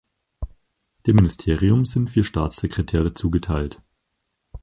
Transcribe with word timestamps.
Dem 1.05 1.17
Ministerium 1.17 1.85
sind 1.85 2.09
vier 2.09 2.23
Staatssekretäre 2.23 3.13
zugeteilt. 3.13 3.83